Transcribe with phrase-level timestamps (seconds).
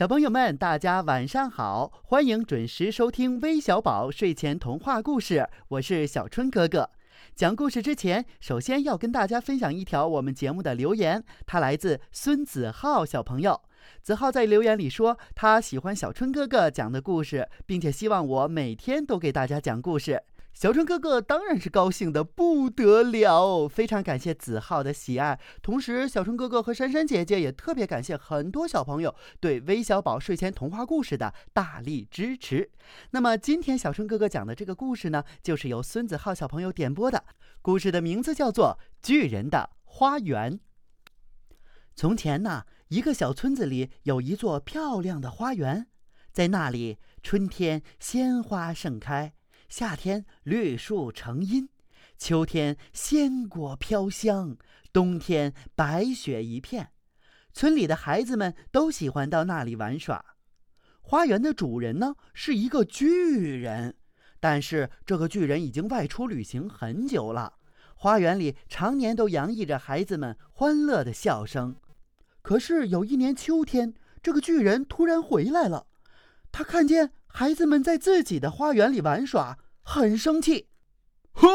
[0.00, 1.92] 小朋友们，大家晚上好！
[2.04, 6.88] 欢迎准时收听微小宝睡前童话故事，我是小春哥哥。
[7.36, 13.60] 讲故事之前，首先要跟大家分享一条我们节目的留言，它来自孙子浩小朋友。
[14.00, 20.22] 子浩在留言里说，他喜欢小春哥哥讲的故事，并且希望我每天都给大家讲故事。
[20.60, 25.40] 小春哥哥当然是高兴的不得了，非常感谢子浩的喜爱。
[25.62, 32.70] 同时，小春哥哥和珊珊姐姐也特别感谢很多小朋友对微小宝睡前童话故事的大力支持。
[33.12, 37.24] 那么，今天小春哥哥讲的这个故事呢，就是由孙子浩小朋友点播的。
[37.62, 40.58] 故事的名字叫做《巨人的花园》。
[41.96, 45.86] 从前呢，一个小村子里有一座漂亮的花园，
[46.30, 49.32] 在那里，春天鲜花盛开。
[49.70, 51.68] 夏天绿树成荫，
[52.18, 54.56] 秋天鲜果飘香，
[54.92, 56.90] 冬天白雪一片。
[57.52, 60.24] 村里的孩子们都喜欢到那里玩耍。
[61.00, 63.94] 花园的主人呢是一个巨人，
[64.40, 67.54] 但是这个巨人已经外出旅行很久了。
[67.94, 71.76] 花园里常年都洋溢着孩子们欢乐的笑声。
[72.42, 75.86] 可是有一年秋天，这个巨人突然回来了。
[76.52, 79.56] 他看见孩子们在自己的花园里玩耍，
[79.90, 80.68] 很生气。
[81.32, 81.48] 哼！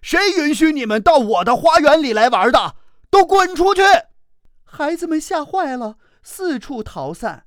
[0.00, 2.76] 谁允许你们到我的花园里来玩的？
[3.10, 3.82] 都滚出去！
[4.64, 7.44] 孩子们吓坏了，四处逃散。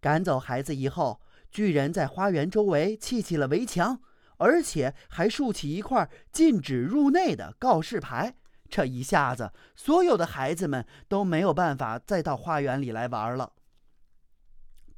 [0.00, 1.20] 赶走孩子以后，
[1.50, 4.00] 巨人在花园周围砌起了围墙，
[4.38, 8.36] 而且还竖起一块禁止入内的告示牌。
[8.70, 13.52] 这一下子，所有的孩子们都没有办法再到花园里来玩了。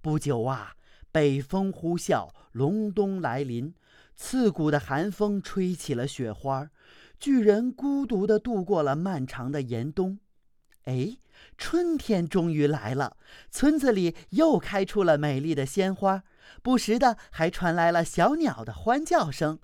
[0.00, 0.74] 不久啊。
[1.10, 3.74] 北风呼啸，隆冬来临，
[4.18, 6.68] 刺骨的寒风吹起了雪花。
[7.20, 10.18] 巨人孤独地度过了漫长的严冬。
[10.84, 11.16] 哎，
[11.56, 13.16] 春天终于来了，
[13.50, 16.24] 村子里又开出了美丽的鲜花，
[16.62, 19.60] 不时的还传来了小鸟的欢叫声。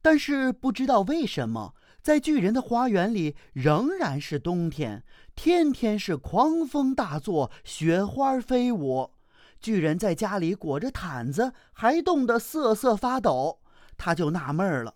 [0.00, 5.02] 但是不知道为什么，在巨人的花园里仍然是冬天，
[5.34, 9.15] 天天是狂风大作，雪花飞舞。
[9.60, 13.60] 巨人在家里裹着毯子，还冻得瑟瑟发抖。
[13.96, 14.94] 他就纳闷了：“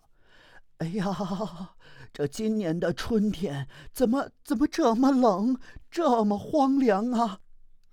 [0.77, 1.75] 哎呀，
[2.13, 7.39] 这今年的春天怎么怎么这么冷，这么荒凉啊！”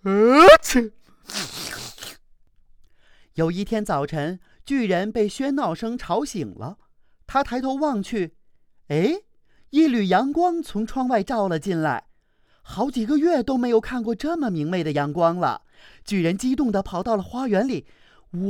[0.05, 0.93] 呃切！
[3.34, 6.78] 有一天早晨，巨人被喧闹声吵醒了。
[7.27, 8.37] 他抬头望去，
[8.89, 9.23] 哎，
[9.71, 12.08] 一缕阳光从窗外照了进来。
[12.63, 15.63] 好几个月都没有看过这么明媚的阳光了。
[16.05, 17.87] 巨人激动地跑到了花园里，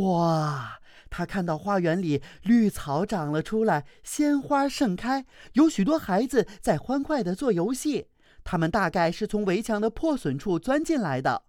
[0.03, 0.81] 哇！
[1.11, 5.25] 他看到花园里绿草长了出来，鲜花盛开，
[5.55, 8.09] 有许多孩子在欢快地做游戏。
[8.45, 11.45] 他们大概是从围墙的破损处钻进来的。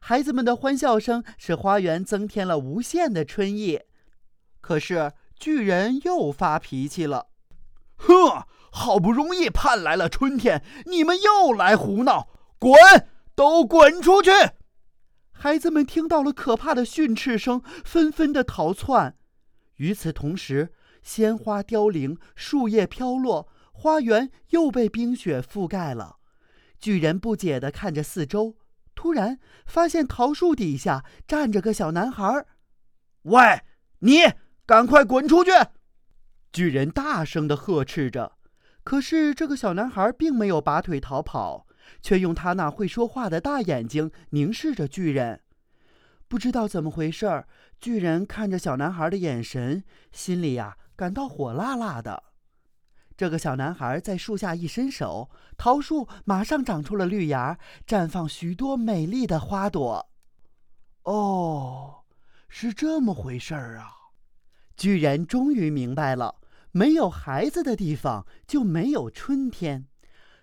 [0.00, 3.80] 孩子们的欢笑声使花园增添了无限的春意。
[4.60, 7.28] 可是巨人又发脾气了
[7.96, 8.44] ：“哼！
[8.76, 12.28] 好不容易盼来了春天，你们又来胡闹！
[12.58, 12.74] 滚！
[13.36, 14.32] 都滚出去！”
[15.30, 19.16] 孩子们听到了可怕的训斥声，纷纷的逃窜。
[19.76, 20.72] 与此同时，
[21.04, 26.16] 鲜花凋零，树叶飘落，花园又被冰雪覆盖了。
[26.80, 28.56] 巨人不解地看着四周，
[28.96, 32.44] 突然发现桃树底下站着个小男孩。
[33.22, 33.62] “喂，
[34.00, 34.18] 你
[34.66, 35.52] 赶快滚出去！”
[36.52, 38.32] 巨人大声地呵斥着。
[38.84, 41.66] 可是这个小男孩并没有拔腿逃跑。
[42.00, 45.42] 却用他那会说话的大眼睛凝视着巨人，
[46.28, 47.46] 不知道怎么回事儿。
[47.78, 52.22] 巨人看着小男孩的眼神，心里呀感到火辣辣的。
[53.18, 60.08] 这个小男孩在树下一伸手，桃树马上长出了绿芽，绽放许多美丽的花朵。
[61.02, 62.04] 哦，
[62.48, 63.92] 是这么回事儿啊！
[64.74, 66.36] 巨人终于明白了：
[66.76, 69.86] 没有孩子的地方就没有春天。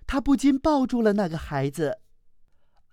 [0.08, 2.00] 他不禁抱住了那个孩子。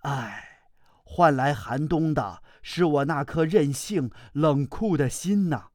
[0.01, 0.59] 唉，
[1.05, 5.67] 换来寒冬的是我那颗任性冷酷的心呐！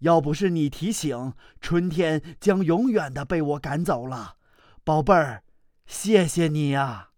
[0.00, 4.36] 要不是你提醒，春天将永远的被我赶走了。
[4.84, 5.42] 宝贝儿，
[5.86, 7.10] 谢谢你呀！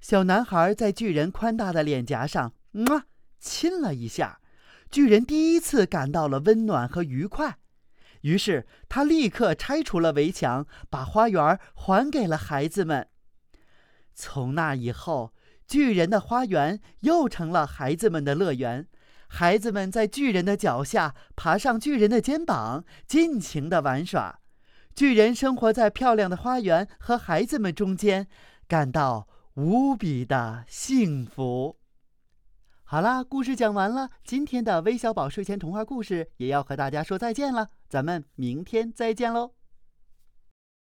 [0.00, 2.52] 小男孩在巨人宽大的脸颊上
[2.86, 3.06] 啊
[3.40, 4.40] 亲了一下，
[4.92, 7.58] 巨人第一次感到了温暖和愉快。
[8.22, 13.06] 于是他立刻拆除了围墙，把花园还给了孩子们。
[14.14, 15.32] 从那以后，
[15.66, 18.88] 巨人的花园又成了孩子们的乐园。
[19.28, 24.40] 孩子们在巨人的脚下，爬上巨人的肩膀，尽情的玩耍。
[24.94, 28.28] 巨人生活在漂亮的花园和孩子们中间，
[28.68, 31.78] 感到无比的幸福。
[32.92, 39.52] 好啦，故事讲完了，今天的微小宝睡前童话故事也要和大家说再见了，咱们明天再见喽。